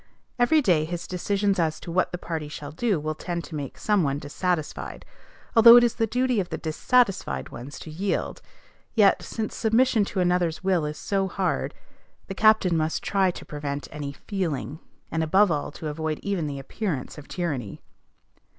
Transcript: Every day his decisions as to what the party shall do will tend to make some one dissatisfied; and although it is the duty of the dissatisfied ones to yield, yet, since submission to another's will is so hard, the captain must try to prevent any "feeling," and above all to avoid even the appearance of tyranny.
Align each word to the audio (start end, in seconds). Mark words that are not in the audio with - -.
Every 0.39 0.63
day 0.63 0.85
his 0.85 1.05
decisions 1.05 1.59
as 1.59 1.79
to 1.81 1.91
what 1.91 2.11
the 2.11 2.17
party 2.17 2.47
shall 2.47 2.71
do 2.71 2.99
will 2.99 3.13
tend 3.13 3.43
to 3.43 3.55
make 3.55 3.77
some 3.77 4.01
one 4.01 4.17
dissatisfied; 4.17 5.05
and 5.07 5.51
although 5.55 5.75
it 5.75 5.83
is 5.83 5.93
the 5.93 6.07
duty 6.07 6.39
of 6.39 6.49
the 6.49 6.57
dissatisfied 6.57 7.49
ones 7.49 7.77
to 7.77 7.91
yield, 7.91 8.41
yet, 8.95 9.21
since 9.21 9.55
submission 9.55 10.03
to 10.05 10.19
another's 10.19 10.63
will 10.63 10.87
is 10.87 10.97
so 10.97 11.27
hard, 11.27 11.75
the 12.25 12.33
captain 12.33 12.75
must 12.75 13.03
try 13.03 13.29
to 13.29 13.45
prevent 13.45 13.87
any 13.91 14.11
"feeling," 14.11 14.79
and 15.11 15.21
above 15.21 15.51
all 15.51 15.69
to 15.73 15.87
avoid 15.87 16.17
even 16.23 16.47
the 16.47 16.57
appearance 16.57 17.19
of 17.19 17.27
tyranny. 17.27 17.79